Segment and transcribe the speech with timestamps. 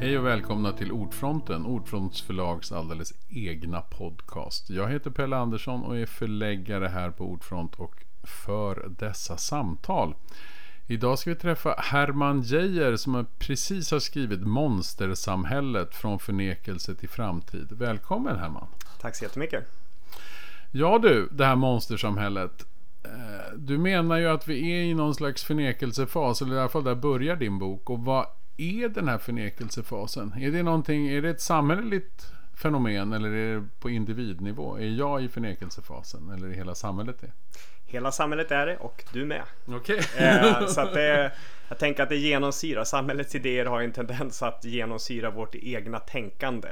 [0.00, 4.70] Hej och välkomna till Ordfronten, Ordfronts förlags alldeles egna podcast.
[4.70, 10.14] Jag heter Pelle Andersson och är förläggare här på Ordfront och för dessa samtal.
[10.86, 17.68] Idag ska vi träffa Herman Geijer som precis har skrivit Monstersamhället från förnekelse till framtid.
[17.70, 18.66] Välkommen Herman!
[19.00, 19.64] Tack så jättemycket!
[20.70, 22.66] Ja du, det här monstersamhället.
[23.04, 26.84] Eh, du menar ju att vi är i någon slags förnekelsefas, eller i alla fall
[26.84, 27.90] där börjar din bok.
[27.90, 28.26] Och vad
[28.58, 30.34] är den här förnekelsefasen?
[30.40, 34.76] Är det någonting, är det ett samhälleligt fenomen eller är det på individnivå?
[34.78, 37.30] Är jag i förnekelsefasen eller är hela samhället det?
[37.86, 39.42] Hela samhället är det och du med.
[39.66, 39.98] Okej.
[39.98, 40.26] Okay.
[40.26, 41.32] Eh, så att det,
[41.68, 46.68] jag tänker att det genomsyrar, samhällets idéer har en tendens att genomsyra vårt egna tänkande.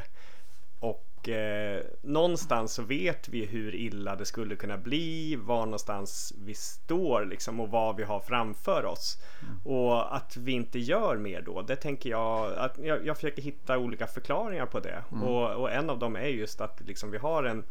[0.81, 1.83] Och eh,
[2.17, 7.61] någonstans så vet vi hur illa det skulle kunna bli, var någonstans vi står liksom
[7.61, 9.19] och vad vi har framför oss.
[9.43, 9.77] Mm.
[9.77, 13.79] Och att vi inte gör mer då, det tänker jag, att jag, jag försöker hitta
[13.79, 15.05] olika förklaringar på det.
[15.13, 15.23] Mm.
[15.23, 17.65] Och, och, en av dem är just att liksom vi har en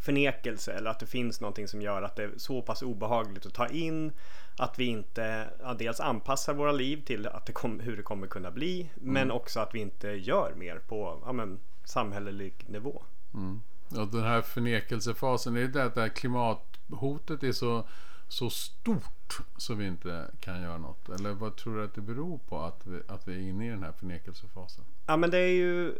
[0.00, 3.54] förnekelse eller att det finns någonting som gör att det är så pass obehagligt att
[3.54, 4.12] ta in
[4.56, 8.26] att vi inte ja, dels anpassar våra liv till att det kom, hur det kommer
[8.26, 9.12] kunna bli mm.
[9.12, 13.02] men också att vi inte gör mer på ja, men, samhällelig nivå.
[13.34, 13.60] Mm.
[13.88, 17.84] Ja, den här förnekelsefasen, är det att klimathotet är så,
[18.28, 21.08] så stort så vi inte kan göra något?
[21.08, 23.70] Eller vad tror du att det beror på att vi, att vi är inne i
[23.70, 24.84] den här förnekelsefasen?
[25.06, 25.94] Ja men det är ju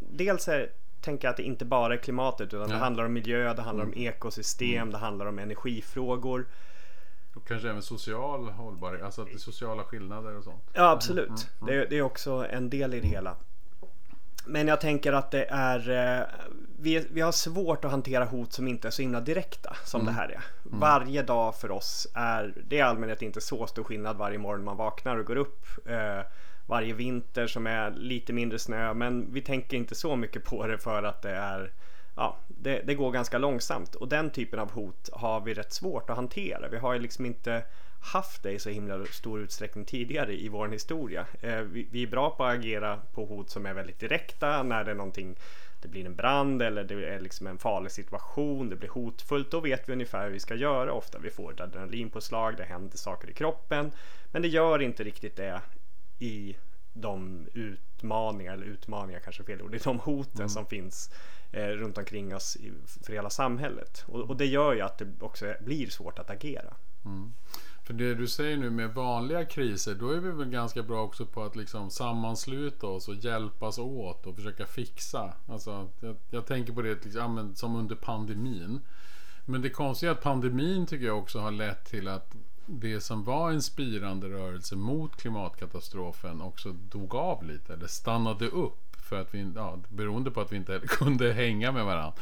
[0.00, 0.70] dels är
[1.04, 2.66] tänker att det inte bara är klimatet utan ja.
[2.66, 3.96] det handlar om miljö, det handlar mm.
[3.96, 4.90] om ekosystem, mm.
[4.90, 6.46] det handlar om energifrågor.
[7.34, 10.70] Och kanske även social hållbarhet, alltså att det är sociala skillnader och sånt.
[10.72, 11.38] Ja absolut, mm.
[11.60, 11.66] mm.
[11.66, 13.36] Det, det, är också en del i det hela.
[14.46, 16.26] Men jag tänker att det är eh,
[16.84, 20.14] vi, vi har svårt att hantera hot som inte är så himla direkta som mm.
[20.14, 20.44] det här är.
[20.66, 20.80] Mm.
[20.80, 24.76] Varje dag för oss är det i allmänhet inte så stor skillnad varje morgon man
[24.76, 25.66] vaknar och går upp.
[25.86, 26.20] Eh,
[26.66, 30.78] varje vinter som är lite mindre snö men vi tänker inte så mycket på det
[30.78, 31.72] för att det är
[32.16, 36.10] ja, det, det, går ganska långsamt och den typen av hot har vi rätt svårt
[36.10, 36.68] att hantera.
[36.68, 37.62] Vi har ju liksom inte
[38.12, 41.26] haft det i så himla stor utsträckning tidigare i vår historia.
[41.40, 44.84] Eh, vi, vi, är bra på att agera på hot som är väldigt direkta när
[44.84, 45.36] det är någonting
[45.84, 49.60] det blir en brand eller det är liksom en farlig situation, det blir hotfullt, då
[49.60, 51.18] vet vi ungefär hur vi ska göra ofta.
[51.18, 53.92] Vi får ett adrenalinpåslag, det händer saker i kroppen,
[54.32, 55.60] men det gör inte riktigt det
[56.18, 56.56] i
[56.92, 60.48] de utmaningar, eller utmaningar kanske fel ord, det är de hoten mm.
[60.48, 61.10] som finns
[61.52, 62.72] eh, runt omkring oss i,
[63.02, 64.04] för hela samhället.
[64.08, 66.74] Och, och, det gör ju att det också blir svårt att agera.
[67.04, 67.32] Mm.
[67.84, 71.26] För det du säger nu med vanliga kriser, då är vi väl ganska bra också
[71.26, 75.32] på att liksom sammansluta oss och hjälpas åt och försöka fixa.
[75.48, 78.80] Alltså, jag, jag tänker på det liksom, som under pandemin.
[79.44, 82.36] Men det konstiga är att pandemin tycker jag också har lett till att
[82.66, 88.83] det som var en spirande rörelse mot klimatkatastrofen också dog av lite eller stannade upp
[89.04, 92.12] för att vi, ja, beroende på att vi inte kunde hänga med varandra.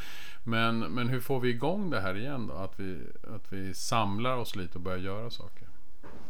[0.43, 2.53] Men, men hur får vi igång det här igen då?
[2.53, 2.99] Att vi,
[3.35, 5.67] att vi samlar oss lite och börjar göra saker.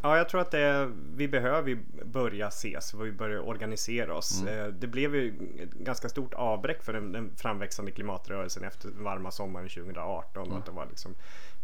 [0.02, 4.42] Ja, jag tror att det, vi behöver börja ses och vi börjar organisera oss.
[4.42, 4.60] Mm.
[4.60, 5.28] Eh, det blev ju
[5.60, 10.44] ett ganska stort avbräck för den, den framväxande klimatrörelsen efter den varma sommaren 2018.
[10.44, 10.54] Mm.
[10.54, 11.16] Och att det var liksom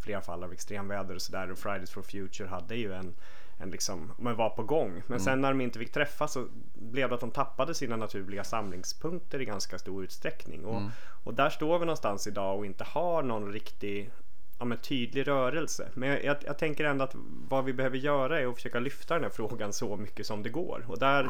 [0.03, 1.51] flera fall av extremväder och sådär.
[1.51, 3.15] Och Fridays for Future hade ju en,
[3.59, 4.91] en liksom, man var på gång.
[4.91, 5.19] Men mm.
[5.19, 9.41] sen när de inte fick träffas så blev det att de tappade sina naturliga samlingspunkter
[9.41, 10.65] i ganska stor utsträckning.
[10.65, 10.89] Och, mm.
[11.23, 14.11] och där står vi någonstans idag och inte har någon riktig
[14.59, 15.89] ja, men tydlig rörelse.
[15.93, 17.15] Men jag, jag, jag, tänker ändå att
[17.49, 20.49] vad vi behöver göra är att försöka lyfta den här frågan så mycket som det
[20.49, 20.85] går.
[20.87, 21.29] Och där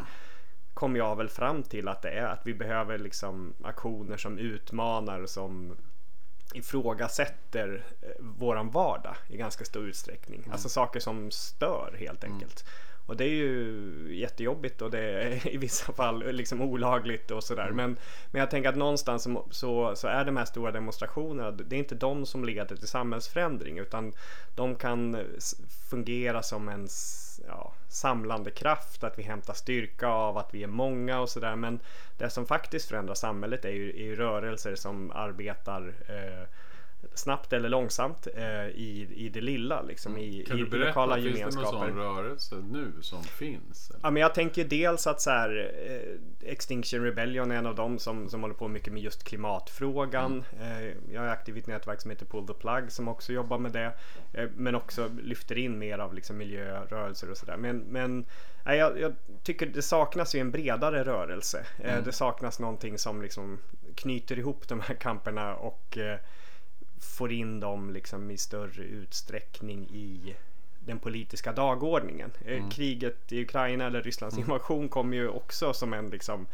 [0.73, 5.25] kom jag väl fram till att det är att vi behöver liksom aktioner som utmanar,
[5.25, 5.75] som
[6.54, 10.40] ifrågasätter eh, våran vardag i ganska stor utsträckning.
[10.40, 10.52] Mm.
[10.52, 12.34] Alltså saker som stör helt mm.
[12.34, 12.62] enkelt.
[12.62, 12.74] Mm.
[13.10, 17.64] Och det är ju jättejobbigt och det är i vissa fall liksom olagligt och sådär.
[17.64, 17.76] Mm.
[17.76, 17.98] Men,
[18.32, 21.96] men jag tänker att någonstans så, så är de här stora demonstrationerna, det är inte
[21.96, 24.14] de som leder till samhällsförändring utan
[24.56, 25.18] de kan
[25.90, 26.88] fungera som en
[27.50, 31.56] ja, samlande kraft, att vi hämtar styrka av att vi är många och sådär.
[31.56, 31.80] Men
[32.18, 36.48] det som faktiskt förändrar samhället är ju, är ju rörelser som arbetar eh,
[37.13, 39.81] snabbt eller långsamt eh, i, i det lilla.
[39.81, 41.72] Liksom, i, kan i, du berätta, lokala finns gemenskaper.
[41.72, 43.90] det någon sån rörelse nu som finns?
[43.90, 44.00] Eller?
[44.04, 48.00] Ja, men jag tänker dels att så här, eh, Extinction Rebellion är en av dem
[48.00, 50.44] som, som håller på mycket med just klimatfrågan.
[50.60, 50.88] Mm.
[50.88, 53.57] Eh, jag är aktiv i ett nätverk som heter Pull the Plug som också jobbar
[53.57, 53.92] med det.
[54.34, 57.57] Eh, men också lyfter in mer av liksom, miljörörelser och sådär.
[57.57, 58.25] Men, men
[58.66, 61.66] jag, jag, tycker det saknas ju en bredare rörelse.
[61.80, 62.04] Eh, mm.
[62.04, 63.60] Det saknas någonting som liksom
[63.95, 66.19] knyter ihop de här kamperna och eh,
[67.00, 70.36] får in dem liksom i större utsträckning i
[70.80, 72.31] den politiska dagordningen.
[72.46, 72.69] Eh, mm.
[72.69, 74.50] Kriget i Ukraina eller Rysslands mm.
[74.50, 76.48] invasion kommer ju också som en liksom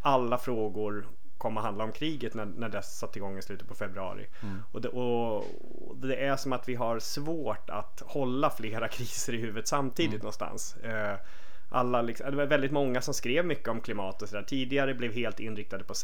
[0.00, 1.06] alla frågor
[1.38, 4.26] kommer handla om kriget när, när det satte igång i slutet på februari.
[4.42, 4.62] Mm.
[4.72, 5.44] Och, det, och,
[5.96, 10.18] det, är som att vi har svårt att hålla flera kriser i huvudet samtidigt mm.
[10.18, 10.76] någonstans.
[10.76, 11.14] Eh,
[11.68, 14.42] alla liksom, det var väldigt många som skrev mycket om klimat och sådär.
[14.42, 15.94] Tidigare blev helt inriktade på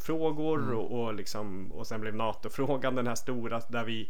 [0.00, 0.76] säkerhetsfrågor mm.
[0.76, 4.08] och, och, liksom, och sen blev NATO-frågan den här stora där vi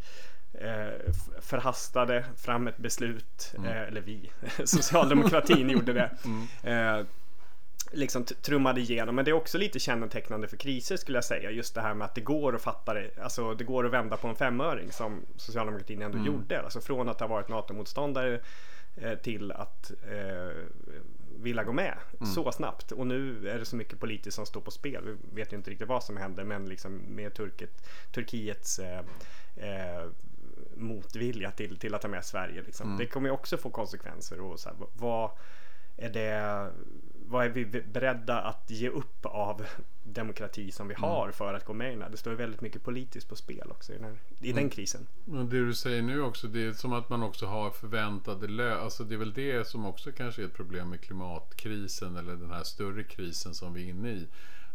[0.54, 3.66] eh, förhastade fram ett beslut, mm.
[3.66, 4.30] eh, eller vi,
[4.64, 6.10] socialdemokratin gjorde det.
[6.24, 6.98] Mm.
[6.98, 7.06] Eh,
[7.92, 9.14] liksom trummade igenom.
[9.14, 11.50] Men det är också lite kännetecknande för kriser skulle jag säga.
[11.50, 13.10] Just det här med att det går att fatta det.
[13.22, 16.26] Alltså det går att vända på en femöring som socialdemokratin ändå mm.
[16.26, 16.62] gjorde.
[16.62, 18.40] Alltså från att ha varit NATO-motståndare
[18.96, 20.64] eh, till att eh,
[21.42, 22.32] vilja gå med mm.
[22.32, 22.92] så snabbt.
[22.92, 25.04] Och nu är det så mycket politiskt som står på spel.
[25.04, 29.04] Vi vet ju inte riktigt vad som händer men liksom med Turket, Turkiets eh,
[29.56, 30.06] eh,
[30.74, 32.62] motvilja till, till att ta med Sverige.
[32.62, 32.86] Liksom.
[32.86, 32.98] Mm.
[32.98, 34.40] Det kommer ju också få konsekvenser.
[34.40, 35.30] Och så här, vad
[35.96, 36.70] är det
[37.30, 39.66] vad är vi beredda att ge upp av
[40.04, 41.10] demokrati som vi mm.
[41.10, 42.10] har för att gå med i den här?
[42.10, 44.62] Det står väldigt mycket politiskt på spel också i den, här, i mm.
[44.62, 45.06] den krisen.
[45.24, 48.78] Men det du säger nu också, det är som att man också har förväntade lö...
[48.78, 52.50] Alltså det är väl det som också kanske är ett problem med klimatkrisen eller den
[52.50, 54.28] här större krisen som vi är inne i.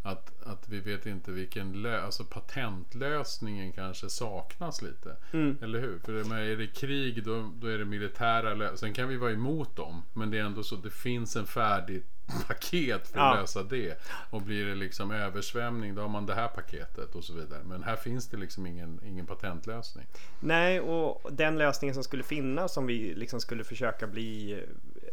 [0.03, 5.15] Att, att vi vet inte vilken lö, alltså patentlösningen kanske saknas lite.
[5.33, 5.57] Mm.
[5.61, 5.99] Eller hur?
[5.99, 8.75] För är det krig då, då är det militära lösningar.
[8.75, 10.01] Sen kan vi vara emot dem.
[10.13, 12.03] Men det är ändå så att det finns en färdig
[12.48, 13.42] paket för att ja.
[13.42, 14.01] lösa det.
[14.30, 17.63] Och blir det liksom översvämning då har man det här paketet och så vidare.
[17.63, 20.06] Men här finns det liksom ingen, ingen patentlösning.
[20.39, 24.63] Nej, och den lösningen som skulle finnas som vi liksom skulle försöka bli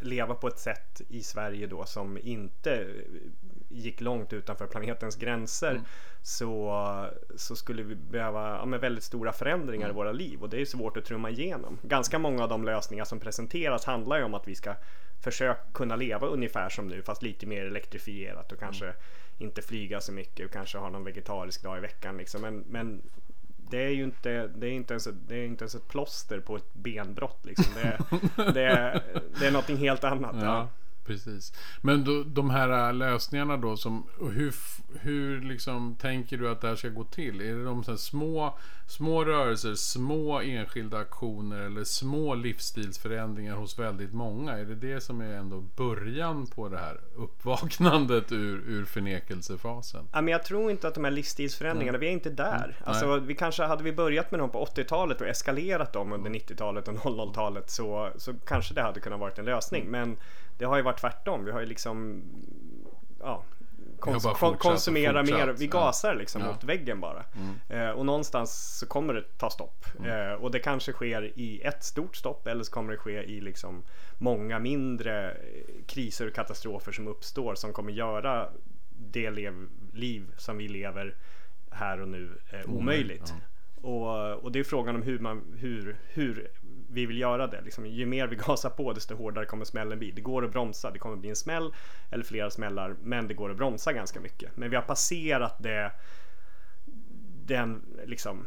[0.03, 2.87] leva på ett sätt i Sverige då som inte
[3.69, 5.83] gick långt utanför planetens gränser mm.
[6.23, 9.95] så, så skulle vi behöva ja, med väldigt stora förändringar mm.
[9.95, 11.79] i våra liv och det är svårt att trumma igenom.
[11.83, 14.75] Ganska många av de lösningar som presenteras handlar ju om att vi ska
[15.23, 18.97] försöka kunna leva ungefär som nu fast lite mer elektrifierat och kanske mm.
[19.39, 22.43] inte flyga så mycket och kanske ha någon vegetarisk dag i veckan liksom.
[22.43, 23.03] men, men
[23.71, 26.57] det är ju inte, det är inte, ens, det är inte ens ett plåster på
[26.57, 27.75] ett benbrott liksom.
[27.75, 27.99] Det, är,
[28.53, 29.03] det,
[29.41, 30.37] det är någonting helt annat.
[30.41, 30.47] Ja.
[30.47, 30.69] ja.
[31.05, 31.53] Precis.
[31.81, 34.55] Men då, de här äh, lösningarna då, som, hur,
[35.01, 37.41] hur liksom tänker du att det här ska gå till?
[37.41, 44.13] Är det de så små, små rörelser, små enskilda aktioner eller små livsstilsförändringar hos väldigt
[44.13, 44.53] många?
[44.53, 50.09] Är det det som är ändå början på det här uppvaknandet ur, ur förnekelsefasen?
[50.13, 52.65] Ja, men jag tror inte att de här livsstilsförändringarna, vi är inte där.
[52.65, 52.75] Mm.
[52.85, 56.89] Alltså, vi kanske hade vi börjat med dem på 80-talet och eskalerat dem under 90-talet
[56.89, 59.83] och 00-talet så, så kanske det hade kunnat vara en lösning.
[59.83, 59.93] Mm.
[59.93, 60.17] Men
[60.63, 61.45] det har ju varit tvärtom.
[61.45, 62.23] Vi har ju liksom
[63.21, 63.45] ja,
[63.99, 65.55] kons kon konsumera mer.
[65.59, 66.49] Vi gasar liksom ja.
[66.49, 67.25] mot väggen bara.
[67.35, 67.89] Mm.
[67.89, 69.87] Eh, och någonstans så kommer det ta stopp.
[69.99, 70.31] Mm.
[70.31, 73.41] Eh, och det kanske sker i ett stort stopp eller så kommer det ske i
[73.41, 73.83] liksom
[74.19, 75.37] många mindre
[75.87, 78.49] kriser och katastrofer som uppstår som kommer göra
[78.91, 79.31] det
[79.93, 81.17] liv som vi lever
[81.71, 83.31] här och nu eh, omöjligt.
[83.31, 83.43] Mm.
[83.43, 83.89] Ja.
[83.89, 86.51] Och, och, det är frågan om hur, man, hur, hur
[86.93, 87.61] vi vill göra det.
[87.61, 90.11] Liksom, ju mer vi gasar på desto hårdare kommer smällen bli.
[90.11, 91.75] Det går att bromsa, det kommer bli en smäll
[92.11, 94.57] eller flera smällar men det går att bromsa ganska mycket.
[94.57, 95.93] Men vi har passerat det
[97.47, 98.47] den liksom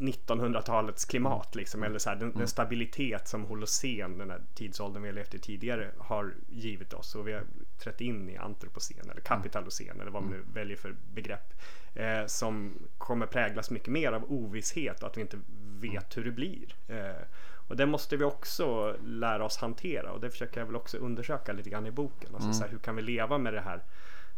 [0.00, 2.46] 1900-talets klimat liksom, eller så här, den, den, mm.
[2.46, 7.14] stabilitet som Holocen, den här tidsåldern vi har levt i tidigare, har givit oss.
[7.14, 7.42] Och vi har
[7.78, 10.52] trätt in i antropocen eller kapitalocen eller vad man nu mm.
[10.52, 11.54] väljer för begrepp.
[11.94, 15.38] Eh, som kommer präglas mycket mer av ovisshet och att vi inte
[15.80, 16.74] vet hur det blir.
[16.88, 17.22] Eh,
[17.70, 21.52] och det måste vi också lära oss hantera och det försöker jag väl också undersöka
[21.52, 22.34] lite grann i boken.
[22.34, 22.54] Alltså, mm.
[22.54, 23.82] så här, hur kan vi leva med det här,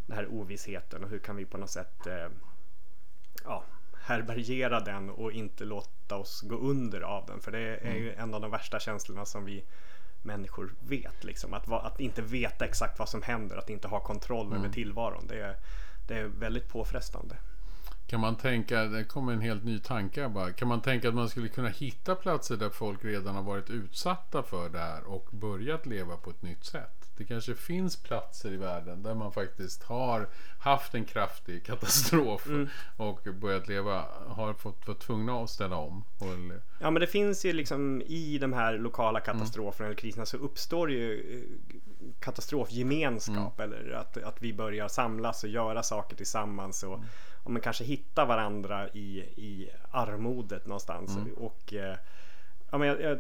[0.06, 2.28] den här ovissheten och hur kan vi på något sätt eh,
[3.44, 3.64] ja,
[4.02, 7.40] härbärgera den och inte låta oss gå under av den.
[7.40, 7.96] För det är mm.
[7.96, 9.64] ju en av de värsta känslorna som vi
[10.22, 11.24] människor vet.
[11.24, 11.54] Liksom.
[11.54, 14.58] Att, att inte veta exakt vad som händer, att inte ha kontroll mm.
[14.58, 15.26] över tillvaron.
[15.26, 15.56] Det är,
[16.08, 17.36] det är väldigt påfrestande.
[18.12, 20.52] Kan man tänka, det kommer en helt ny tanke bara.
[20.52, 24.42] Kan man tänka att man skulle kunna hitta platser där folk redan har varit utsatta
[24.42, 27.01] för det här och börjat leva på ett nytt sätt?
[27.16, 30.28] Det kanske finns platser i världen där man faktiskt har
[30.58, 32.68] haft en kraftig katastrof mm.
[32.96, 36.04] och börjat leva, har fått vara tvungna att ställa om.
[36.80, 39.90] Ja men det finns ju liksom i de här lokala katastroferna mm.
[39.90, 41.72] eller kriserna så uppstår ju eh,
[42.20, 43.72] katastrofgemenskap mm.
[43.72, 47.00] eller att, att vi börjar samlas och göra saker tillsammans och,
[47.44, 51.16] och man kanske hitta varandra i, i armodet någonstans.
[51.16, 51.32] Mm.
[51.32, 51.96] Och, eh,
[52.72, 53.18] ja, men jag, jag,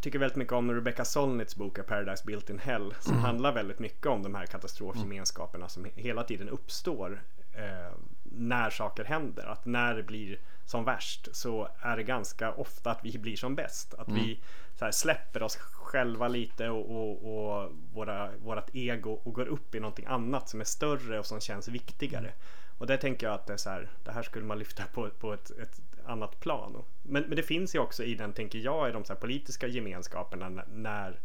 [0.00, 3.24] tycker väldigt mycket om Rebecca Solnits bok A Paradise Built in Hell som mm.
[3.24, 9.46] handlar väldigt mycket om de här katastrofgemenskaperna som hela tiden uppstår eh, när saker händer.
[9.46, 13.54] Att när det blir som värst så är det ganska ofta att vi blir som
[13.54, 13.94] bäst.
[13.94, 14.20] Att Mm.
[14.20, 14.40] vi
[14.80, 19.80] här, släpper oss själva lite och, och, och våra, vårat ego och går upp i
[19.80, 22.32] någonting annat som är större och som känns viktigare.
[22.78, 25.10] Och det tänker jag att det, är så här, det här skulle man lyfta på,
[25.10, 26.84] på ett, ett annat plan.
[27.02, 29.66] Men, men det finns ju också i den, tänker jag, i de så här politiska
[29.66, 31.20] gemenskaperna när-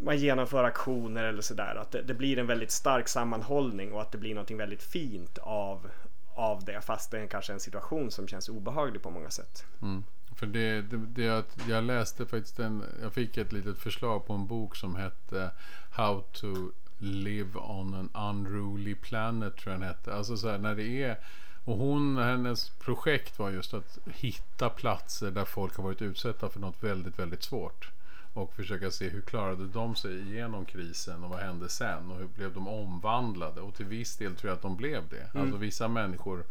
[0.00, 1.74] man genomför aktioner eller sådär.
[1.74, 5.38] Att det, det blir en väldigt stark sammanhållning och att det blir någonting väldigt fint
[5.38, 5.90] av,
[6.34, 6.80] av det.
[6.80, 9.66] Fast det är kanske en situation som känns obehaglig på många sätt.
[9.82, 10.04] Mm.
[10.36, 14.32] För det, det, det att jag läste faktiskt en, jag fick ett litet förslag på
[14.32, 15.50] en bok som hette
[15.90, 20.14] How to live on an unruly planet tror jag den hette.
[20.14, 21.18] Alltså så här, när det är
[21.64, 26.60] och hon, hennes projekt var just att hitta platser där folk har varit utsatta för
[26.60, 27.90] något väldigt, väldigt svårt.
[28.32, 32.26] Och försöka se hur klarade de sig igenom krisen och vad hände sen och hur
[32.26, 33.60] blev de omvandlade?
[33.60, 35.40] Och till viss del tror jag att de blev det.
[35.40, 36.44] Alltså vissa människor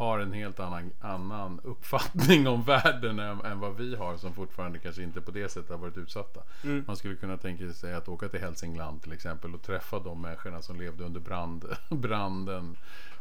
[0.00, 4.78] har en helt annan, annan uppfattning om världen än, än vad vi har som fortfarande
[4.78, 6.40] kanske inte på det sättet har varit utsatta.
[6.86, 10.62] Man skulle kunna tänka sig att åka till Hälsingland till exempel och träffa de människorna
[10.62, 12.76] som levde under brand, branden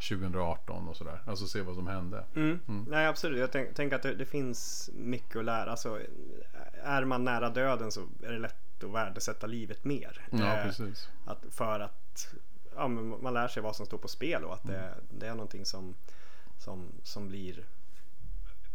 [0.09, 1.21] 2018 och sådär.
[1.25, 2.23] Alltså se vad som hände.
[2.35, 2.59] Mm.
[2.89, 5.71] Nej absolut, jag tänker tänk att det, det finns mycket att lära.
[5.71, 5.99] Alltså,
[6.83, 10.21] är man nära döden så är det lätt att värdesätta livet mer.
[10.31, 11.09] Ja, Eh, precis.
[11.25, 12.35] att, för att
[12.75, 15.65] ja, man lär sig vad som står på spel och att det, det är någonting
[15.65, 15.95] som,
[16.59, 17.65] som, som blir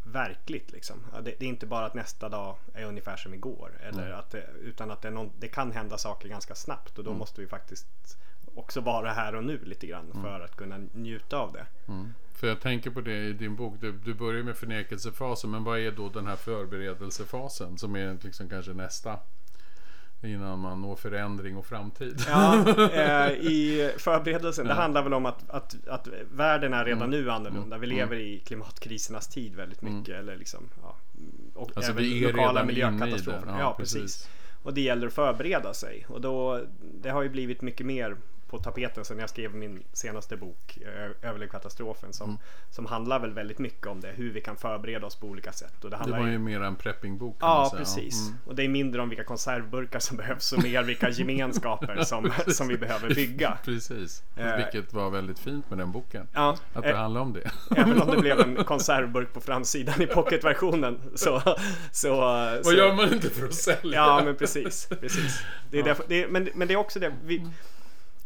[0.04, 0.72] verkligt.
[0.72, 0.96] Liksom.
[1.12, 3.72] Det, det är inte bara att nästa dag är ungefär som igår.
[3.80, 7.14] Eller att det, utan att det, någon, det kan hända saker ganska snabbt och då
[7.14, 7.86] måste vi faktiskt
[8.54, 11.66] också vara här och nu lite grann för att kunna njuta av det.
[11.88, 12.14] Mm.
[12.32, 13.74] För jag tänker på det i din bok.
[13.80, 15.50] Du, du börjar med förnekelsefasen.
[15.50, 17.78] Men vad är då den här förberedelsefasen?
[17.78, 19.18] Som är liksom kanske nästa.
[20.24, 22.22] Innan man når förändring och framtid.
[22.28, 22.54] Ja,
[22.92, 24.66] eh, i förberedelsen.
[24.66, 27.78] Det handlar väl om att, att, att världen är redan nu annorlunda.
[27.78, 30.14] Vi lever i klimatkrisernas tid väldigt mycket.
[30.14, 30.96] Eller liksom, ja,
[31.54, 33.40] och Alltså, även vi är lokala miljökatastrofer.
[33.40, 33.52] det.
[33.52, 34.02] Ja, Ja, precis.
[34.02, 34.28] precis.
[34.62, 36.06] Och det gäller att förbereda sig.
[36.08, 36.60] Och då,
[37.02, 38.16] det har ju blivit mycket mer
[38.48, 42.40] på tapeten sen jag skrev min senaste bok eh, Överlevkatastrofen som, Mm.
[42.70, 44.08] som handlar väl väldigt mycket om det.
[44.08, 45.84] Hur vi kan förbereda oss på olika sätt.
[45.84, 47.36] Och det Det handlar var ju mer en preppingbok.
[47.40, 48.20] Ja, precis.
[48.28, 48.38] Mm.
[48.46, 52.68] Och det är mindre om vilka konservburkar som behövs och mer vilka gemenskaper som, som
[52.68, 53.58] vi behöver bygga.
[53.64, 54.22] Precis.
[54.36, 54.56] Eh.
[54.56, 56.28] Vilket var väldigt fint med den boken.
[56.32, 57.50] Ja, Att det eh, handlar om det.
[57.76, 61.42] även om det blev en konservburk på framsidan i pocketversionen så...
[61.92, 63.94] så Vad så, gör man inte för att sälja?
[63.98, 64.88] Ja, men precis.
[65.00, 65.42] precis.
[65.70, 67.12] Det är därför, det är, men, men det är också det.
[67.24, 67.46] Vi,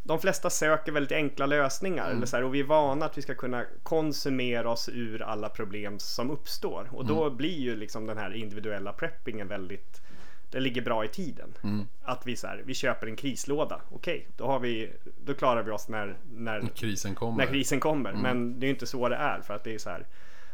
[0.08, 3.22] de flesta söker väldigt enkla lösningar eller så här, och vi är vana att vi
[3.22, 6.88] ska kunna konsumera oss ur alla problem som uppstår.
[6.92, 10.02] Och då blir ju liksom den här individuella preppingen väldigt
[10.50, 11.54] det ligger bra i tiden.
[12.02, 13.80] Att vi, så här, vi köper en krislåda.
[13.90, 14.92] Okej, då, har vi,
[15.24, 17.38] då klarar vi oss när, när, Krisen kommer.
[17.38, 18.12] när krisen kommer.
[18.12, 19.40] Men det är inte så det är.
[19.40, 20.06] För att det är så här,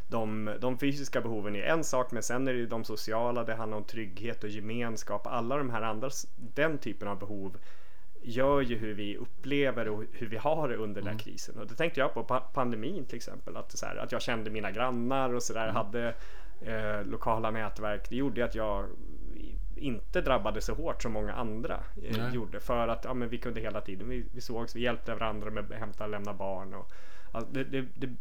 [0.09, 3.79] de, de fysiska behoven är en sak men sen är det de sociala, det handlar
[3.79, 5.27] om trygghet och gemenskap.
[5.27, 7.57] Alla de här andra, den typen av behov
[8.25, 11.59] gör ju hur vi upplever och hur vi har det under den här krisen.
[11.59, 13.57] Och det tänkte jag på pa- pandemin till exempel.
[13.57, 15.69] Att, så här, att jag kände mina grannar och sådär.
[15.69, 16.15] Hade
[16.61, 18.11] eh, lokala nätverk.
[18.11, 18.87] Det gjorde att jag
[19.77, 22.61] inte drabbade så hårt som många andra eh, gjorde.
[22.61, 25.73] För att ja, men vi kunde hela tiden, vi, vi sågs, vi hjälpte varandra med
[25.73, 26.75] att hämta och lämna barn.
[26.75, 26.91] Och,
[27.33, 28.17] alltså, det, det, det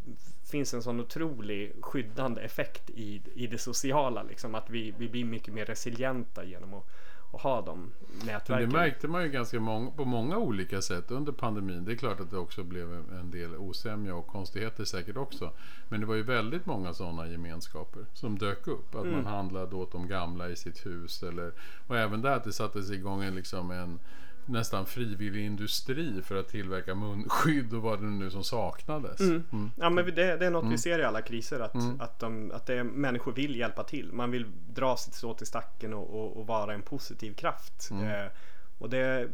[0.51, 4.24] finns en sån otrolig skyddande effekt i, i det sociala.
[4.24, 6.86] Liksom, att vi, vi blir mycket mer resilienta genom att,
[7.33, 8.69] att ha de Men nätverken.
[8.69, 11.85] det märkte man ju ganska många, på många olika sätt under pandemin.
[11.85, 15.51] Det är klart att det också blev en del osämja och konstigheter säkert också.
[15.89, 18.95] Men det var ju väldigt många sådana gemenskaper som dök upp.
[18.95, 19.15] Att Mm.
[19.15, 21.23] man handlade åt de gamla i sitt hus.
[21.23, 21.51] Eller,
[21.87, 23.99] och även där att det sattes igång en, liksom en
[24.45, 29.19] nästan frivillig industri för att tillverka munskydd och vad det nu som saknades.
[29.19, 29.71] Mm.
[29.75, 32.65] Ja men det, det är något vi ser i alla kriser att, att, de, att
[32.65, 34.13] det är, människor vill hjälpa till.
[34.13, 37.89] Man vill dra sitt strå till stacken och, och, och vara en positiv kraft.
[37.91, 38.31] Eh,
[38.77, 39.29] och det är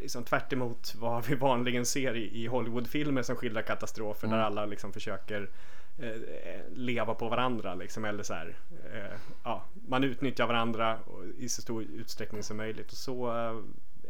[0.00, 4.66] liksom tvärt emot vad vi vanligen ser i, i Hollywoodfilmer som skildrar katastrofer där alla
[4.66, 5.50] liksom försöker
[5.98, 8.56] eh, leva på varandra liksom, eller så här,
[8.92, 10.98] eh, ja, man utnyttjar varandra
[11.38, 13.60] i så stor utsträckning som möjligt och så eh,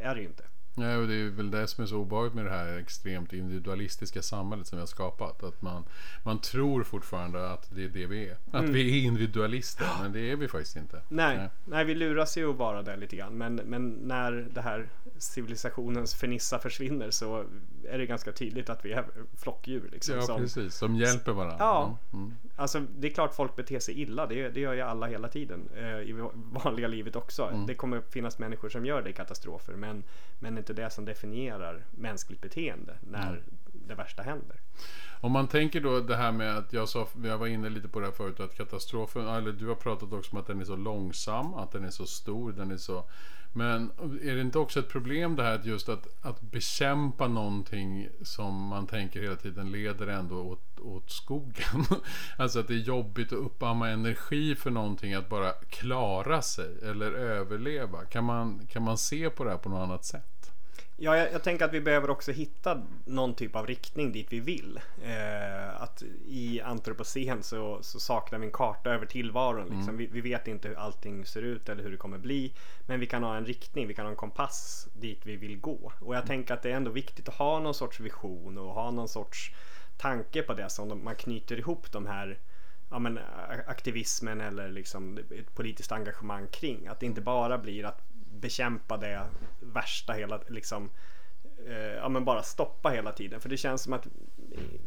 [0.02, 0.42] är det ju inte.
[0.75, 4.23] Ja, och det är väl det som är så obehagligt med det här extremt individualistiska
[4.23, 5.42] samhället som vi har skapat.
[5.42, 5.85] Att man,
[6.23, 8.32] man tror fortfarande att det är det vi är.
[8.50, 8.73] Att Mm.
[8.73, 11.02] vi är individualister, men det är vi faktiskt inte.
[11.09, 11.85] Nej, nej.
[11.85, 13.38] vi luras ju att vara där lite grann.
[13.38, 17.44] Men, men när det här civilisationens fernissa försvinner så
[17.88, 19.04] är det ganska tydligt att vi är
[19.37, 19.88] flockdjur.
[19.92, 20.75] Liksom, Ja, som, precis.
[20.75, 21.56] Som hjälper varandra.
[21.59, 21.99] Ja.
[22.12, 22.35] Mm.
[22.56, 24.26] Alltså, det är klart folk beter sig illa.
[24.26, 25.68] Det, det gör ju alla hela tiden.
[25.76, 27.44] Eh, I vanliga livet också.
[27.44, 27.66] Mm.
[27.66, 29.73] Det kommer finnas människor som gör det i katastrofer.
[29.73, 30.04] Men,
[30.38, 32.97] men inte det som definierar mänskligt beteende.
[33.00, 33.42] När,
[33.73, 34.56] det värsta händer.
[35.21, 38.00] Om man tänker då det här med att jag sa, jag var inne lite på
[38.00, 40.76] det här förut, att katastrofen, eller du har pratat också om att den är så
[40.76, 43.04] långsam, att den är så stor, den är så
[43.52, 43.90] men
[44.23, 48.66] är det inte också ett problem det här att just att, att bekämpa någonting som
[48.66, 51.85] man tänker hela tiden leder ändå åt, åt skogen?
[52.38, 57.12] alltså att det är jobbigt att uppamma energi för någonting att bara klara sig eller
[57.12, 58.04] överleva.
[58.04, 60.42] Kan man, kan man se på det här på något annat sätt?
[60.97, 64.41] Ja, jag, jag, tänker att vi behöver också hitta någon typ av riktning dit vi
[64.41, 64.81] vill.
[65.05, 69.65] Eh, att I antropocen så, så, saknar vi en karta över tillvaron.
[69.65, 69.83] Liksom.
[69.83, 69.97] Mm.
[69.97, 72.53] Vi, vi, vet inte hur allting ser ut eller hur det kommer bli.
[72.87, 75.93] Men vi kan ha en riktning, vi kan ha en kompass dit vi vill gå.
[76.01, 78.91] Och jag tänker att det är ändå viktigt att ha någon sorts vision och ha
[78.91, 79.55] någon sorts
[79.97, 82.39] tanke på det som man knyter ihop de här
[82.91, 83.19] ja, men,
[83.67, 86.87] aktivismen eller liksom ett politiskt engagemang kring.
[86.87, 89.27] Att det inte bara blir att bekämpa det
[89.61, 90.91] värsta hela liksom
[91.67, 94.07] eh, ja men bara stoppa hela tiden för det känns som att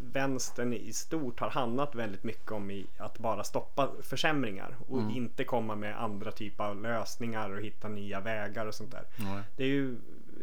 [0.02, 5.16] vänstern i stort har handlat väldigt mycket om i att bara stoppa försämringar och mm.
[5.16, 9.04] inte komma med andra typer av lösningar och hitta nya vägar och sånt där.
[9.20, 9.42] Mm.
[9.56, 9.98] Det är ju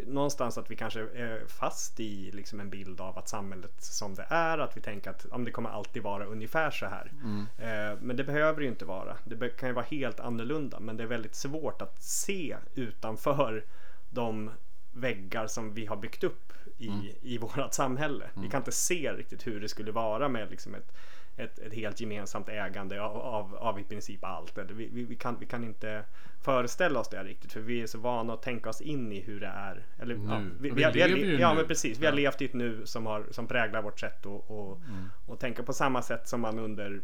[0.06, 4.26] någonstans att vi kanske är fast i liksom en bild av att samhället som det
[4.28, 7.12] är, att vi tänker att om det kommer alltid vara ungefär så här.
[7.22, 7.46] Mm.
[7.58, 9.16] Eh, men det behöver ju inte vara.
[9.25, 13.64] Det kan ju vara helt annorlunda, men det är väldigt svårt att se utanför
[14.11, 14.50] de
[14.92, 17.06] väggar som vi har byggt upp i, mm.
[17.20, 18.25] i vårt samhälle.
[18.34, 18.50] Vi mm.
[18.50, 20.92] kan inte se riktigt hur det skulle vara med liksom ett
[21.36, 24.58] ett, ett helt gemensamt ägande av, av, av i princip allt.
[24.58, 26.04] Vi, vi, vi, kan, vi kan inte
[26.40, 29.40] föreställa oss det riktigt för vi är så vana att tänka oss in i hur
[29.40, 29.86] det är.
[29.98, 30.26] Eller, nu.
[30.28, 31.98] Ja, vi, vi, vi, vi ja, men precis.
[31.98, 32.10] Vi ja.
[32.10, 35.10] har levt i ett nu som, har, som präglar vårt sätt och, och, mm.
[35.26, 37.00] och tänka på samma sätt som man under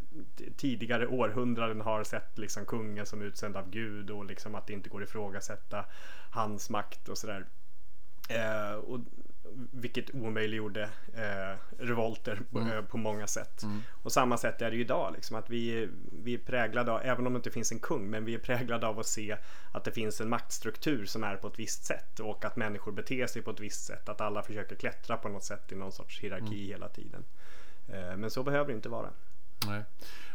[0.57, 4.89] tidigare århundraden har sett liksom kungen som utsänd av Gud och liksom att det inte
[4.89, 5.85] går att ifrågasätta
[6.31, 7.47] hans makt och sådär.
[8.29, 9.01] Eh, och
[9.71, 10.83] vilket omöjliggjorde
[11.15, 12.73] eh, revolter på, mm.
[12.73, 13.63] eh, på många sätt.
[13.63, 13.83] Mm.
[14.03, 15.13] Och samma sätt är det ju idag.
[15.15, 15.89] Liksom, att vi,
[16.23, 18.87] vi är präglade av, även om det inte finns en kung, men vi är präglade
[18.87, 19.37] av att se
[19.73, 23.27] att det finns en maktstruktur som är på ett visst sätt och att människor beter
[23.27, 24.09] sig på ett visst sätt.
[24.09, 26.67] Att alla försöker klättra på något sätt i någon sorts hierarki mm.
[26.67, 27.25] hela tiden.
[27.89, 29.11] Eh, men så behöver det inte vara.
[29.67, 29.85] Nej.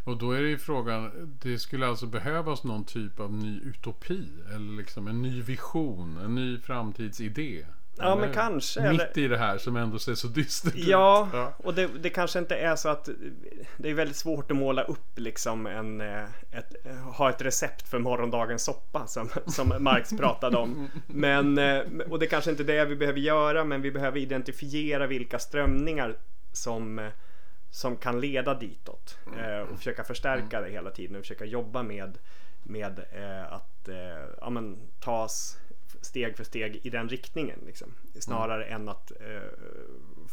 [0.03, 1.11] Och då är det ju frågan,
[1.41, 6.35] det skulle alltså behövas någon typ av ny utopi eller liksom en ny vision, en
[6.35, 7.65] ny framtidsidé.
[7.97, 8.91] Ja men kanske.
[8.91, 9.19] Mitt eller...
[9.19, 11.33] i det här som ändå ser så dystert ja, ut.
[11.33, 13.09] Ja, och det, det, kanske inte är så att
[13.77, 16.73] det är väldigt svårt att måla upp liksom en, eh, ett,
[17.17, 20.89] ha ett recept för morgondagens soppa som, som Marx pratade om.
[21.07, 25.07] Men, eh, och det kanske inte är det vi behöver göra men vi behöver identifiera
[25.07, 26.17] vilka strömningar
[26.51, 27.09] som,
[27.71, 32.17] som kan leda ditåt eh, och försöka förstärka det hela tiden och försöka jobba med,
[32.63, 32.99] med
[33.49, 33.89] att
[34.41, 35.57] ja, men, tas
[36.03, 37.59] steg för steg i den riktningen.
[37.65, 37.93] Liksom.
[38.19, 38.81] Snarare mm.
[38.81, 39.49] än att eh,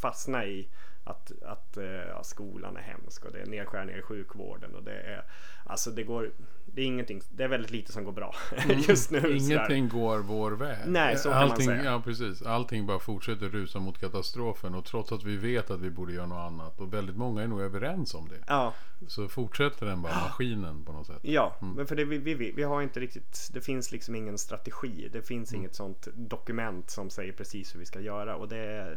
[0.00, 0.68] fastna i
[1.10, 5.00] att, att eh, ja, skolan är hemsk och det är nedskärningar i sjukvården och det
[5.00, 5.24] är
[5.64, 6.30] alltså det går
[6.74, 8.80] det är ingenting, det är väldigt lite som går bra mm.
[8.88, 9.36] just nu.
[9.36, 10.78] Ingenting går vår väg.
[10.86, 11.90] Nej, så kan Allting, man säga.
[11.92, 12.42] Ja, precis.
[12.42, 16.26] Allting bara fortsätter rusa mot katastrofen och trots att vi vet att vi borde göra
[16.26, 18.44] något annat och väldigt många är nog överens om det.
[18.46, 18.74] Ja.
[19.08, 21.20] Så fortsätter den bara, maskinen på något sätt.
[21.22, 21.74] Ja, mm.
[21.74, 25.08] men för det, vi, vi, vi har inte riktigt, det finns liksom ingen strategi.
[25.12, 25.60] Det finns mm.
[25.60, 28.96] inget sånt dokument som säger precis hur vi ska göra och det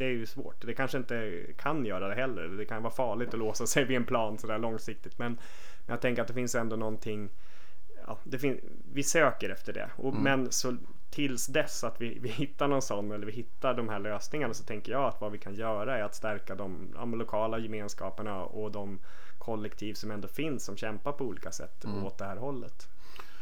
[0.00, 0.66] det är ju svårt.
[0.66, 2.42] Det kanske inte kan göra det heller.
[2.42, 5.18] Det kan vara farligt att låsa sig vid en plan sådär långsiktigt.
[5.18, 5.32] Men,
[5.86, 7.30] men jag tänker att det finns ändå någonting.
[8.06, 8.60] Ja, det fin-
[8.92, 9.90] vi söker efter det.
[9.96, 10.22] Och, mm.
[10.22, 10.76] Men så
[11.10, 14.64] tills dess att vi, vi hittar någon sån eller vi hittar de här lösningarna så
[14.64, 18.72] tänker jag att vad vi kan göra är att stärka de, de lokala gemenskaperna och
[18.72, 18.98] de
[19.38, 22.04] kollektiv som ändå finns som kämpar på olika sätt mm.
[22.04, 22.88] åt det här hållet.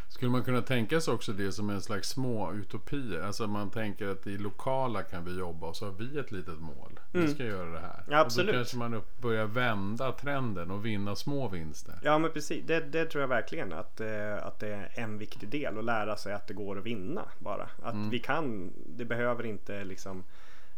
[0.09, 3.21] Skulle man kunna tänka sig också det som en slags små utopier?
[3.21, 6.59] Alltså man tänker att i lokala kan vi jobba och så har vi ett litet
[6.59, 7.01] mål.
[7.13, 7.27] Mm.
[7.27, 8.05] Vi ska göra det här.
[8.09, 8.49] Ja, absolut.
[8.49, 11.95] Och då kanske man börjar vända trenden och vinna små vinster.
[12.03, 12.67] Ja men precis.
[12.67, 15.79] Det, det tror jag verkligen att, eh, att det är en viktig del.
[15.79, 17.69] Att lära sig att det går att vinna bara.
[17.83, 18.11] Att mm.
[18.11, 18.73] vi kan.
[18.87, 20.25] Det behöver inte liksom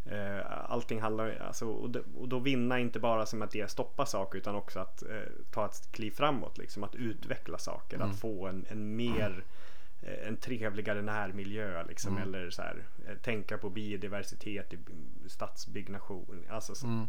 [0.05, 4.39] Eh, allting handlar alltså, och, och då vinna inte bara som att det stoppa saker
[4.39, 5.09] utan också att eh,
[5.51, 6.59] ta ett kliv framåt.
[6.59, 8.11] Liksom, att utveckla saker, mm.
[8.11, 9.45] att få en, en mer
[10.03, 12.29] eh, en trevligare närmiljö liksom, mm.
[12.29, 14.79] eller så här, eh, tänka på biodiversitet i
[15.27, 16.45] stadsbyggnation.
[16.51, 17.07] Alltså, så, mm.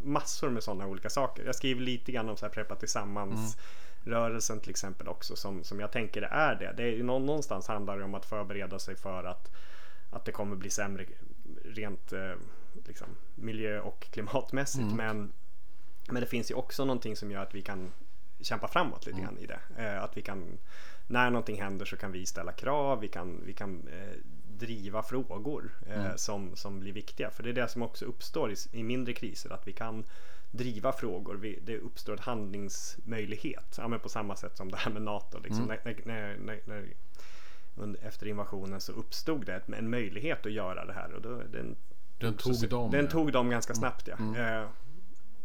[0.00, 1.44] Massor med sådana olika saker.
[1.44, 4.18] Jag skriver lite grann om så här, Preppa Tillsammans mm.
[4.18, 6.74] rörelsen till exempel också som, som jag tänker är det.
[6.76, 9.50] det är, någonstans handlar det om att förbereda sig för att,
[10.10, 11.06] att det kommer bli sämre
[11.64, 12.34] rent eh,
[12.86, 14.92] liksom, miljö och klimatmässigt.
[14.92, 14.96] Mm.
[14.96, 15.32] Men,
[16.08, 17.92] men det finns ju också någonting som gör att vi kan
[18.40, 19.24] kämpa framåt lite mm.
[19.24, 19.60] grann i det.
[19.76, 20.58] Eh, att vi kan,
[21.06, 24.16] när någonting händer så kan vi ställa krav, vi kan, vi kan eh,
[24.58, 26.18] driva frågor Mm.
[26.18, 27.30] som, som blir viktiga.
[27.30, 30.04] För det är det som också uppstår i, i mindre kriser, att vi kan
[30.50, 31.34] driva frågor.
[31.34, 33.74] Vi, det uppstår en handlingsmöjlighet.
[33.78, 35.38] Ja, men på samma sätt som det här med NATO.
[35.38, 35.64] Liksom.
[35.64, 35.78] Mm.
[35.84, 36.88] När, när, när, när,
[38.02, 41.12] efter invasionen så uppstod det en möjlighet att göra det här.
[41.14, 41.76] Och då, den,
[42.18, 42.90] Den tog dem.
[42.90, 43.10] den ja.
[43.10, 44.14] tog dem ganska snabbt ja.
[44.38, 44.64] Eh,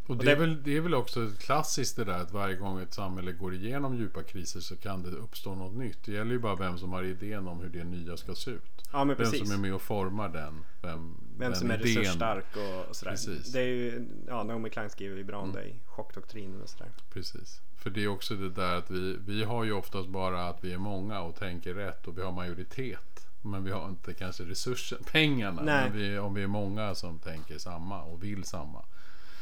[0.08, 2.94] Och det, är väl, det är väl också klassiskt det där att varje gång ett
[2.94, 6.04] samhälle går igenom djupa kriser så kan det uppstå något nytt.
[6.06, 8.62] Det gäller ju bara vem som har idén om hur det nya ska se ut.
[8.92, 9.48] ja men Vem precis.
[9.48, 10.66] som är med och formar den.
[10.82, 11.88] Vem, Vem den som är idén.
[12.04, 13.12] resursstark och, och sådär.
[13.12, 13.52] Precis.
[13.52, 16.92] Det är ju, ja, Naomi Klein skriver ju bra om det i chockdoktrinen och sådär.
[17.14, 17.62] Precis.
[17.84, 20.74] För det är också det där att vi, vi har ju oftast bara att vi
[20.74, 23.28] är många och tänker rätt och vi har majoritet.
[23.42, 25.62] Men vi har inte kanske resurser, pengarna.
[25.62, 25.90] Nej.
[25.90, 28.80] Men vi, om vi är många som tänker samma och vill samma.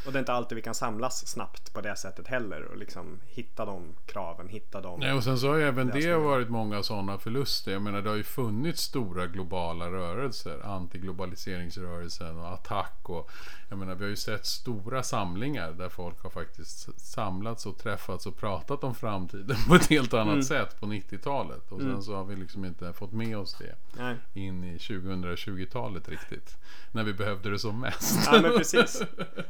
[0.05, 3.19] Och det är inte alltid vi kan samlas snabbt på det sättet heller och liksom
[3.27, 4.99] hitta de kraven, hitta de...
[4.99, 7.71] Nej, och sen så har ju även det varit många sådana förluster.
[7.71, 10.59] Jag menar det har ju funnits stora globala rörelser.
[10.65, 12.97] Antiglobaliseringsrörelsen och attack.
[13.03, 13.29] Och,
[13.69, 18.25] jag menar vi har ju sett stora samlingar där folk har faktiskt samlats och träffats
[18.25, 20.43] och pratat om framtiden på ett helt annat Mm.
[20.43, 21.71] sätt på 90-talet.
[21.71, 24.15] Och sen så har vi liksom inte fått med oss det Nej.
[24.33, 26.57] in i 2020-talet riktigt.
[26.91, 28.19] När vi behövde det som mest.
[28.25, 29.01] Ja men precis.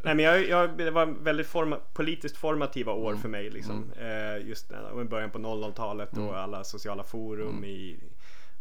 [0.04, 3.22] Nej, men jag, jag, det var väldigt forma, politiskt formativa år Mm.
[3.22, 3.50] för mig.
[3.50, 3.92] Liksom.
[4.00, 6.28] Eh, just i början på 00-talet Mm.
[6.28, 8.00] och alla sociala forum i,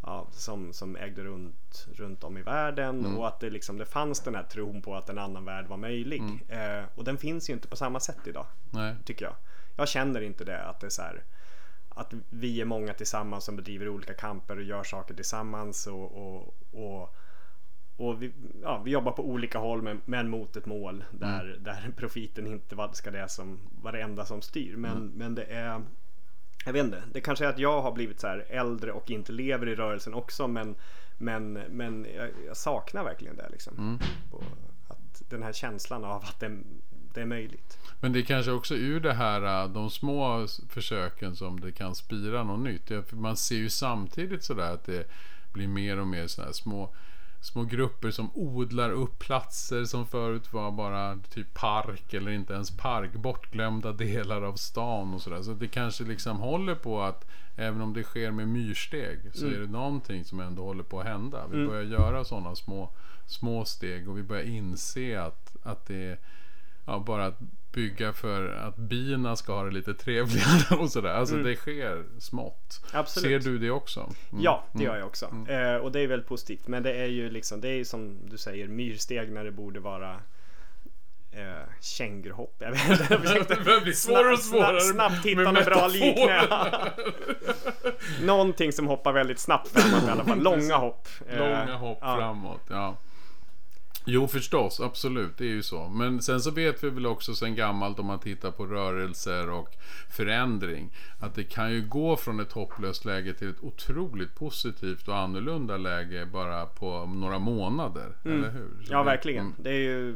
[0.03, 2.99] ja, som, som ägde runt, runt om i världen.
[2.99, 3.17] Mm.
[3.17, 5.77] Och att det, liksom, det fanns den här tron på att en annan värld var
[5.77, 6.21] möjlig.
[6.49, 6.79] Mm.
[6.79, 8.45] Eh, och den finns ju inte på samma sätt idag.
[8.69, 8.95] Nej.
[9.05, 9.35] Tycker jag.
[9.77, 11.23] Jag känner inte det att det är så här.
[11.89, 15.87] Att vi är många tillsammans som bedriver olika kamper och gör saker tillsammans.
[15.87, 17.15] och, och, och
[18.01, 21.91] och vi, ja, vi jobbar på olika håll men, men mot ett mål där, där
[21.95, 24.75] profiten inte var, ska det som var det enda som styr.
[24.75, 25.81] Men, men det är
[26.65, 29.31] jag vet inte, det kanske är att jag har blivit så här äldre och inte
[29.31, 30.75] lever i rörelsen också men,
[31.17, 33.99] men, men jag, jag saknar verkligen det liksom.
[34.31, 34.43] Och
[34.87, 36.57] att den här känslan av att det,
[37.13, 37.77] det är möjligt.
[37.99, 41.95] Men det är kanske också ur det här, äh, de små försöken som det kan
[41.95, 43.11] spira något nytt.
[43.11, 45.07] Man ser ju samtidigt sådär att det
[45.53, 46.95] blir mer och mer sådana här små
[47.41, 52.77] Små grupper som odlar upp platser som förut var bara typ park eller inte ens
[52.77, 53.13] park.
[53.13, 55.41] Bortglömda delar av stan och sådär.
[55.41, 59.59] Så det kanske liksom håller på att även om det sker med myrsteg så är
[59.59, 61.47] det någonting som ändå håller på att hända.
[61.51, 62.89] Vi börjar göra sådana små,
[63.27, 66.17] små steg och vi börjar inse att, att det är
[66.85, 67.39] ja, bara att
[67.71, 71.13] bygga för att bina ska ha det lite trevligare och sådär.
[71.13, 72.85] Alltså det sker smått.
[72.93, 73.43] Absolut.
[73.43, 73.99] Ser du det också?
[73.99, 74.43] Mm.
[74.43, 75.25] Ja, det gör jag också.
[75.25, 76.67] Eh, och det är väldigt positivt.
[76.67, 80.19] Men det är ju liksom, det är som du säger myrsteg när det borde vara
[81.31, 82.55] eh, kängurhopp.
[82.59, 83.15] Jag vet inte.
[83.55, 86.93] Det börjar bli svårare och svårare Snabbt, hitta något bra liknande.
[88.21, 90.43] Någonting som hoppar väldigt snabbt framåt i alla fall.
[90.43, 91.07] Långa hopp.
[91.29, 92.15] Eh, Långa hopp ja.
[92.17, 92.61] framåt.
[92.69, 92.97] Ja.
[94.05, 95.87] Jo förstås, absolut, det är ju så.
[95.89, 99.69] Men sen så vet vi väl också sen gammalt om man tittar på rörelser och
[100.09, 100.89] förändring.
[101.19, 105.77] Att det kan ju gå från ett hopplöst läge till ett otroligt positivt och annorlunda
[105.77, 108.15] läge bara på några månader.
[108.25, 108.67] Eller hur?
[108.69, 108.85] Så Mm.
[108.89, 109.45] Ja, det- verkligen.
[109.45, 109.55] Mm.
[109.57, 110.15] Det är ju,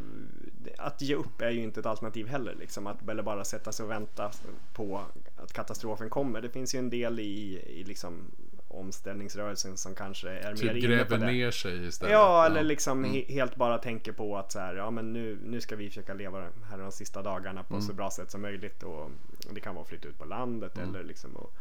[0.77, 2.55] att ge upp är ju inte ett alternativ heller.
[2.59, 2.87] Liksom.
[2.87, 4.31] Att eller bara sätta sig och vänta
[4.73, 5.01] på
[5.43, 6.41] att katastrofen kommer.
[6.41, 8.13] Det finns ju en del i, i liksom
[8.75, 11.25] omställningsrörelsen som kanske är mer Typ inne på gräver det.
[11.31, 12.11] ner sig istället.
[12.13, 13.11] Ja, eller liksom Mm.
[13.15, 16.13] he- helt bara tänker på att så här, ja men nu, nu ska vi försöka
[16.13, 17.81] leva här de sista dagarna på Mm.
[17.87, 19.09] så bra sätt som möjligt och
[19.51, 20.89] det kan vara att flytta ut på landet Mm.
[20.89, 21.53] eller liksom och,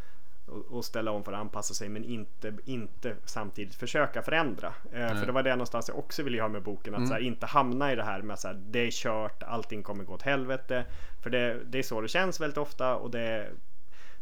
[0.46, 4.74] och, och ställa om för att anpassa sig men inte, inte samtidigt försöka förändra.
[4.92, 7.10] Eh, för det var det någonstans jag också ville ha med boken, att Mm.
[7.10, 10.22] här, inte hamna i det här med att det är kört, allting kommer gå åt
[10.22, 10.84] helvete.
[11.22, 13.48] För det, det är så det känns väldigt ofta och det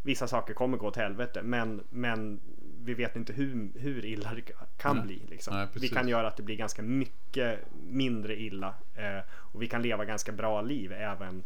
[0.05, 2.41] vissa saker kommer gå åt helvete men, men
[2.85, 5.07] vi vet inte hur, hur illa det kan Nej.
[5.07, 5.23] bli.
[5.31, 5.55] Liksom.
[5.57, 9.83] Nej, vi kan göra att det blir ganska mycket mindre illa eh, och vi kan
[9.83, 11.43] leva ganska bra liv även,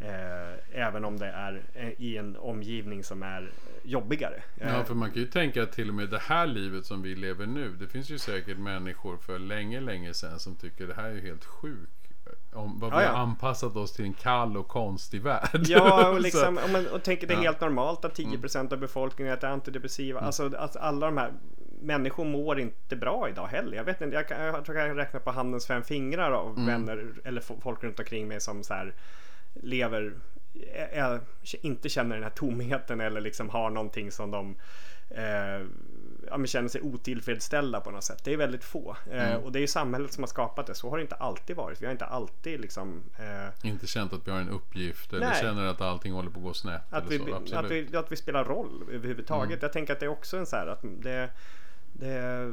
[0.00, 3.50] eh, även om det är eh, i en omgivning som är
[3.82, 4.42] jobbigare.
[4.56, 7.02] Eh, Ja, för man kan ju tänka att till och med det här livet som
[7.02, 7.68] vi lever nu.
[7.68, 11.44] Det finns ju säkert människor för länge, länge sedan som tycker det här är helt
[11.44, 12.01] sjukt.
[12.52, 13.08] Om vad vi Ja, ja.
[13.12, 15.60] har anpassat oss till en kall och konstig värld.
[15.68, 17.40] Ja, och, liksom, om man, och tänker det är Ja.
[17.40, 17.46] Mm.
[17.46, 20.20] helt normalt att 10% av befolkningen äter antidepressiva.
[20.20, 21.32] Alltså att alla de här
[21.80, 23.76] människor mår inte bra idag heller.
[23.76, 26.46] Jag vet inte, jag, kan, jag tror jag kan räkna på handens fem fingrar av
[26.58, 26.66] Mm.
[26.66, 28.94] vänner eller fo- folk runt omkring mig som så här
[29.54, 30.12] lever,
[30.74, 31.20] ä, ä,
[31.62, 34.56] inte känner den här tomheten eller liksom har någonting som de
[35.10, 35.66] eh,
[36.30, 38.24] ja, känner sig otillfredsställda på något sätt.
[38.24, 38.96] Det är väldigt få.
[39.10, 39.44] Eh, Mm.
[39.44, 40.74] och det är samhället som har skapat det.
[40.74, 41.82] Så har det inte alltid varit.
[41.82, 45.40] Vi har inte alltid liksom eh, Inte känt att vi har en uppgift eller Nej.
[45.40, 46.82] känner att allting håller på att gå snett.
[46.90, 47.56] Att eller vi, så.
[47.56, 49.46] Att, vi, att vi spelar roll överhuvudtaget.
[49.50, 49.58] Mm.
[49.62, 51.30] Jag tänker att det är också en så här att det,
[52.02, 52.52] det,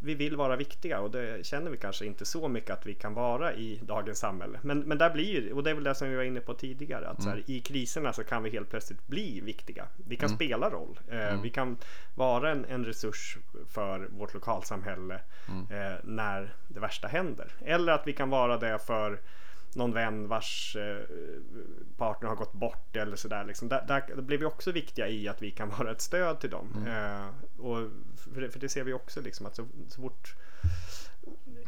[0.00, 3.14] vi vill vara viktiga och det känner vi kanske inte så mycket att vi kan
[3.14, 4.58] vara i dagens samhälle.
[4.62, 6.54] Men, men där blir ju, och det är väl det som vi var inne på
[6.54, 9.86] tidigare, att så här, i kriserna så kan vi helt plötsligt bli viktiga.
[10.08, 11.00] Vi kan spela roll.
[11.10, 11.76] Eh, Vi kan
[12.14, 13.36] vara en, en resurs
[13.68, 15.20] för vårt lokalsamhälle
[15.70, 17.52] eh, när det värsta händer.
[17.64, 19.18] Eller att vi kan vara det för
[19.74, 21.06] någon vän vars eh,
[21.96, 23.44] partner har gått bort eller sådär.
[23.44, 23.68] Liksom.
[23.68, 26.86] Där, där blir vi också viktiga i att vi kan vara ett stöd till dem.
[26.88, 27.88] Eh, och
[28.34, 30.34] för, det, för det ser vi också liksom att så, så fort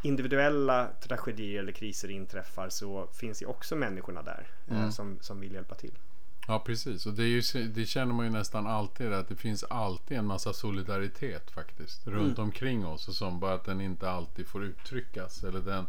[0.02, 5.52] individuella tragedier eller kriser inträffar så finns ju också människorna där eh, som, som vill
[5.52, 5.98] hjälpa till.
[6.46, 10.18] Ja precis och det, ju, det känner man ju nästan alltid att det finns alltid
[10.18, 14.64] en massa solidaritet faktiskt runt omkring oss och som bara att den inte alltid får
[14.64, 15.86] uttryckas eller den,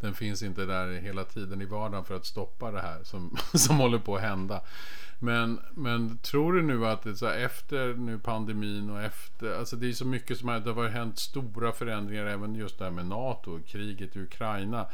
[0.00, 3.76] den finns inte där hela tiden i vardagen för att stoppa det här som, som
[3.76, 4.60] håller på att hända.
[5.18, 9.76] Men, men tror du nu att det så här, efter nu pandemin och efter, alltså
[9.76, 12.90] det är så mycket som har, det har hänt stora förändringar även just det här
[12.90, 14.86] med NATO, kriget i Ukraina.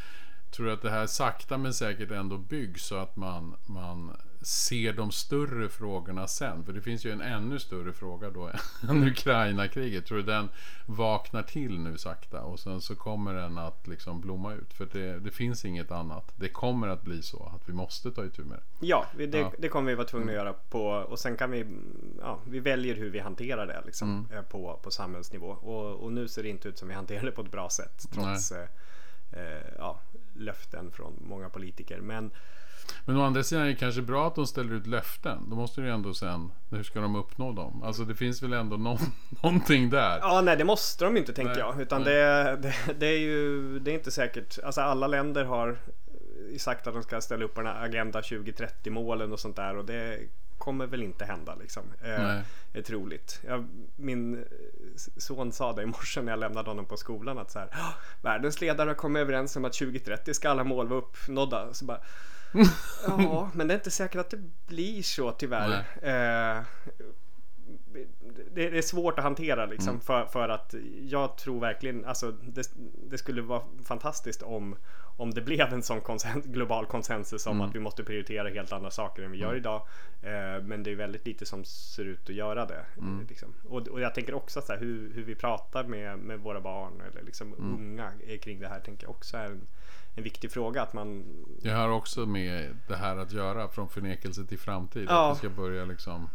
[0.50, 4.92] Tror du att det här sakta men säkert ändå byggs så att man, man ser
[4.92, 6.64] de större frågorna sen?
[6.64, 8.50] För det finns ju en ännu större fråga då
[8.88, 10.06] än Ukraina-kriget.
[10.06, 10.48] Tror du den
[10.86, 14.72] vaknar till nu sakta och sen så kommer den att liksom blomma ut?
[14.72, 16.32] För det, det finns inget annat.
[16.36, 18.86] Det kommer att bli så att vi måste ta itu med det.
[18.86, 19.52] Ja, det, Ja.
[19.58, 21.66] det kommer vi vara tvungna att göra på och sen kan vi,
[22.20, 25.46] ja, vi väljer hur vi hanterar det liksom, eh, på, på samhällsnivå.
[25.48, 28.06] Och, och nu ser det inte ut som vi hanterar det på ett bra sätt
[28.12, 28.66] trots eh,
[29.32, 30.00] eh, ja,
[30.34, 32.00] löften från många politiker.
[32.00, 32.30] Men
[33.04, 35.50] Men å andra sidan är det kanske bra att de ställer ut löften.
[35.50, 37.82] Då måste det ju ändå sen, hur ska de uppnå dem?
[37.82, 38.98] Alltså det finns väl ändå någon,
[39.42, 40.18] någonting där.
[40.18, 41.80] Ja, nej det måste de inte tänker Nej, jag.
[41.80, 44.58] Utan det, det, det är ju det är inte säkert.
[44.64, 45.78] Alltså alla länder har
[46.58, 49.76] sagt att de ska ställa upp på den här Agenda 2030 målen och sånt där
[49.76, 50.18] och det
[50.58, 51.82] kommer väl inte hända liksom.
[52.04, 52.38] Eh,
[52.72, 53.40] är troligt.
[53.48, 54.44] Jag, min
[55.16, 57.92] son sa det i morse när jag lämnade honom på skolan att så här, "Ah,
[58.22, 61.74] världens ledare har kommit överens om att 2030 ska alla mål vara uppnådda.
[61.74, 62.00] Så bara,
[63.06, 65.72] ja, men det är inte säkert att det blir så tyvärr.
[66.02, 66.62] Eh,
[68.54, 72.70] det, det är svårt att hantera liksom för, för att jag tror verkligen alltså det,
[73.10, 74.76] det skulle vara fantastiskt om
[75.16, 78.90] om det blev en sån konsen, global konsensus om att vi måste prioritera helt andra
[78.90, 79.86] saker än vi gör idag.
[80.22, 82.84] Eh, men det är väldigt lite som ser ut att göra det.
[83.22, 83.54] eh, Liksom.
[83.68, 87.02] Och, och jag tänker också så här, hur, hur vi pratar med, med våra barn
[87.10, 89.66] eller liksom unga eh, kring det här tänker jag också är en,
[90.14, 90.82] en viktig fråga.
[90.82, 91.24] Att man
[91.62, 95.06] Jag har också med det här att göra från förnekelse till framtid.
[95.08, 95.30] Ja.
[95.30, 96.30] Att vi ska börja liksom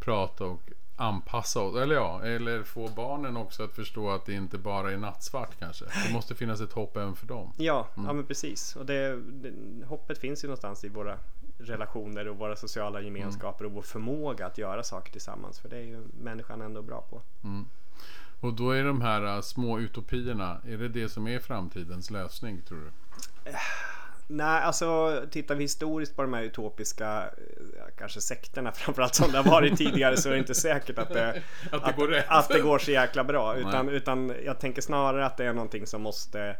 [0.00, 0.62] prata och
[1.00, 1.76] anpassa oss.
[1.76, 5.84] Eller ja, eller få barnen också att förstå att det inte bara är nattsvart kanske.
[5.84, 7.52] Det måste finnas ett hopp även för dem.
[7.56, 8.76] Ja, ja men precis.
[8.76, 9.52] Och det, det,
[9.86, 11.18] hoppet finns ju någonstans i våra
[11.58, 15.60] relationer och våra sociala gemenskaper och vår förmåga att göra saker tillsammans.
[15.60, 17.22] För det är ju människan ändå bra på.
[18.40, 22.62] Och då är de här äh, små utopierna, är det det som är framtidens lösning
[22.62, 22.90] tror du?
[24.32, 29.38] Nej, alltså tittar vi historiskt på de här utopiska, eh, kanske sekterna framförallt som det
[29.38, 32.24] har varit tidigare så är det inte säkert att det, Att det går rätt.
[32.28, 33.56] att det går så jäkla bra.
[33.56, 36.56] Utan, utan jag tänker snarare att det är någonting som måste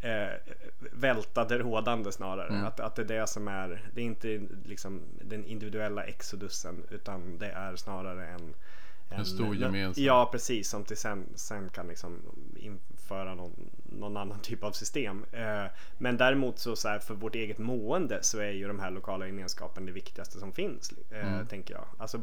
[0.00, 0.54] eh,
[0.92, 2.48] välta det rådande snarare.
[2.48, 2.66] Mm.
[2.66, 7.38] Att, att det är det som är, det är inte liksom den individuella exodusen utan
[7.38, 8.54] det är snarare en
[9.10, 10.04] En stor gemensam.
[10.04, 10.68] Ja, precis.
[10.68, 12.22] Som till sen, sen kan liksom
[12.56, 15.24] införa någon, någon annan typ av system.
[15.32, 15.64] Eh,
[15.98, 19.26] men däremot så, så här, för vårt eget mående så är ju de här lokala
[19.26, 20.92] gemenskapen det viktigaste som finns.
[21.10, 21.46] Eh, Mm.
[21.46, 21.84] Tänker jag.
[21.98, 22.20] Alltså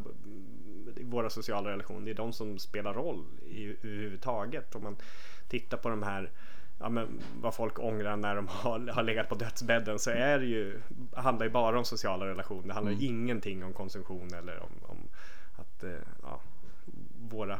[1.01, 4.75] våra sociala relationer, det är de som spelar roll i, överhuvudtaget.
[4.75, 4.95] Om man
[5.49, 6.31] tittar på de här
[6.79, 10.45] Ja, men vad folk ångrar när de har, har legat på dödsbädden så är det
[10.45, 10.81] ju,
[11.15, 12.67] handlar ju bara om sociala relationer.
[12.67, 14.97] Det handlar ju ingenting om konsumtion eller om, om
[15.55, 16.41] att eh, ja,
[17.29, 17.59] våra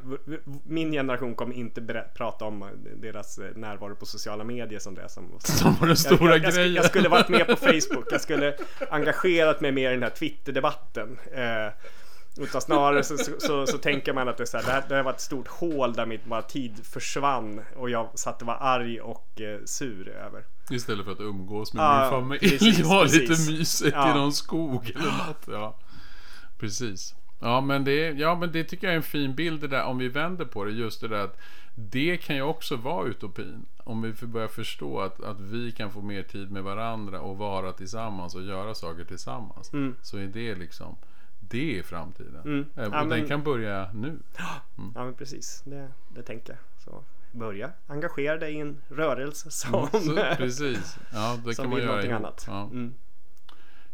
[0.64, 2.64] min generation kommer inte berä- prata om
[2.96, 6.44] deras eh, närvaro på sociala medier som det som Som var den stora jag, jag,
[6.44, 6.74] jag, grejen.
[6.74, 8.06] jag skulle varit med på Facebook.
[8.10, 8.56] Jag skulle
[8.90, 11.18] engagerat mig mer i den här Twitter-debatten.
[11.32, 11.72] Eh,
[12.38, 14.84] utan snarare så, så, så, så tänker man att det, är så här, det, här,
[14.88, 18.46] det här var ett stort hål där mitt bara tid försvann och jag satt och
[18.46, 20.44] var arg och eh, sur över.
[20.70, 24.10] Istället för att umgås med Ja, min familj och ha lite mysigt Ja.
[24.10, 25.44] i någon skog eller något.
[25.46, 25.78] Ja.
[26.58, 27.14] Precis.
[27.40, 29.98] Ja men, det, ja men det tycker jag är en fin bild det där om
[29.98, 30.70] vi vänder på det.
[30.70, 31.38] Just det där att
[31.74, 33.66] det kan ju också vara utopin.
[33.84, 37.38] Om vi får börja förstå att, att vi kan få mer tid med varandra och
[37.38, 39.70] vara tillsammans och göra saker tillsammans.
[40.02, 40.96] Så är det liksom
[41.40, 42.40] det är framtiden.
[42.44, 42.66] Mm.
[42.76, 44.18] Eh, Och Ja, den men- kan börja nu.
[44.94, 46.58] Ja men precis, det, det tänker jag.
[46.84, 50.98] Så börja engagera dig i en rörelse som, Så, precis.
[51.12, 52.24] Ja, det som kan man vill göra någonting ihop.
[52.24, 52.44] annat.
[52.48, 52.62] Ja.
[52.62, 52.94] Mm.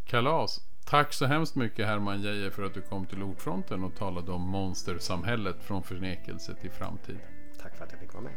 [0.05, 0.61] Kalas.
[0.84, 4.42] Tack så hemskt mycket Herman Geijer för att du kom till Ordfronten och talade om
[4.42, 7.18] monstersamhället från förnekelse till framtid.
[7.62, 8.32] Tack för att jag fick vara med.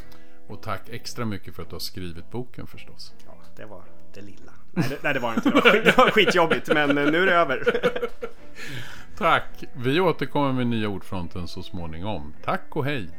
[0.47, 3.13] Och tack extra mycket för att du har skrivit boken förstås.
[3.25, 4.51] Ja, det var det lilla.
[4.71, 5.49] Nej, det, nej, det var inte.
[5.49, 7.63] Det var, det var skitjobbigt, men nu är det över.
[9.17, 9.63] Tack!
[9.73, 12.33] Vi återkommer med nya Ordfronten så småningom.
[12.43, 13.09] Tack och hej!